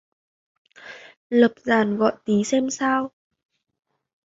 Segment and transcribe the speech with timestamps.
[1.29, 3.11] Lập đàn gọi tí xem sao